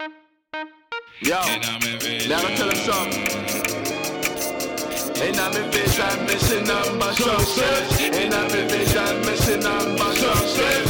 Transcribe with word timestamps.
Yo, 0.00 0.10
now 1.30 2.38
I 2.38 2.54
tell 2.54 2.68
him 2.68 2.76
something. 2.84 3.22
Ain't 5.22 5.40
I 5.40 5.50
been 5.50 5.70
bitch, 5.70 5.98
I'm 5.98 6.26
missing 6.26 6.70
on 6.70 6.98
my 6.98 7.12
success. 7.14 8.00
Ain't 8.00 8.34
I 8.34 8.48
been 8.48 8.68
bitch, 8.68 8.96
I'm 8.96 9.20
missing 9.20 9.64
on 9.64 9.98
my 9.98 10.14
success. 10.14 10.85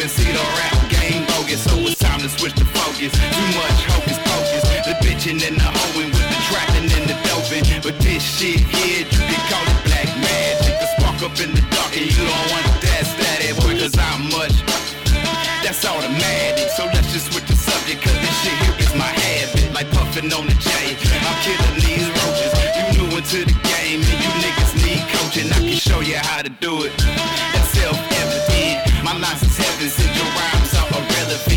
been 0.00 0.08
see 0.08 0.32
the 0.32 0.40
rap 0.56 0.80
game 0.88 1.28
bogus, 1.28 1.60
so 1.60 1.76
it's 1.84 2.00
time 2.00 2.20
to 2.24 2.28
switch 2.32 2.56
the 2.56 2.64
focus. 2.72 3.12
Too 3.12 3.48
much 3.52 3.78
hocus 3.92 4.16
pocus, 4.24 4.64
the 4.88 4.96
bitching 5.04 5.44
and 5.44 5.60
the 5.60 5.68
hoeing 5.76 6.08
with 6.08 6.24
the 6.24 6.40
trapping 6.48 6.88
and 6.88 7.04
the 7.04 7.16
doping. 7.28 7.68
But 7.84 8.00
this 8.00 8.24
shit 8.24 8.64
here, 8.64 9.04
you 9.04 9.20
can 9.28 9.42
call 9.52 9.60
it 9.60 9.78
black 9.84 10.08
magic. 10.24 10.72
The 10.80 10.88
spark 10.96 11.20
up 11.20 11.36
in 11.44 11.52
the 11.52 11.60
dark, 11.68 11.92
and 12.00 12.08
you 12.08 12.16
don't 12.16 12.46
want 12.48 12.64
that 12.80 13.04
static, 13.12 13.52
boy, 13.60 13.76
cause 13.76 13.92
I'm 14.00 14.32
much. 14.32 14.56
That's 15.60 15.84
automatic, 15.84 16.72
so 16.72 16.88
let's 16.96 17.12
just 17.12 17.28
switch 17.28 17.44
the 17.44 17.56
subject, 17.60 18.00
cause 18.00 18.16
this 18.24 18.36
shit 18.40 18.56
here 18.64 18.76
is 18.80 18.92
my 18.96 19.12
habit. 19.12 19.68
Like 19.76 19.92
puffin' 19.92 20.32
on 20.32 20.48
the 20.48 20.56
J, 20.64 20.96
I'm 20.96 21.36
killing 21.44 21.76
these 21.76 22.08
roaches. 22.08 22.52
You 22.72 23.04
new 23.04 23.20
into 23.20 23.44
the 23.44 23.56
game, 23.68 24.00
and 24.00 24.18
you 24.24 24.32
niggas 24.40 24.72
need 24.80 25.04
coaching. 25.12 25.52
I 25.52 25.60
can 25.60 25.76
show 25.76 26.00
you 26.00 26.16
how 26.16 26.40
to 26.40 26.48
do 26.48 26.88
it. 26.88 27.09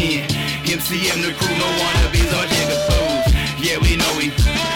10. 0.04 0.28
MC 0.68 1.10
and 1.12 1.24
the 1.24 1.32
crew 1.32 1.56
no 1.56 1.66
wannabes 1.80 2.32
or 2.36 2.44
be 2.44 2.56
jigger 2.56 2.80
fools. 2.88 3.34
Yeah, 3.64 3.78
we 3.80 3.96
know 3.96 4.12
we. 4.18 4.73